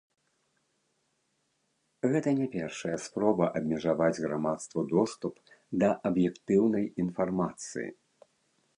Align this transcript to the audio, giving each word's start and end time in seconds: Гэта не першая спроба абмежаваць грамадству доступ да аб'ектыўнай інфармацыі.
Гэта 2.13 2.29
не 2.39 2.47
першая 2.55 2.95
спроба 3.05 3.45
абмежаваць 3.59 4.21
грамадству 4.25 4.79
доступ 4.97 5.33
да 5.85 5.95
аб'ектыўнай 6.11 6.85
інфармацыі. 7.05 7.89